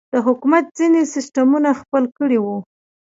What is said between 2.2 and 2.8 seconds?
وو.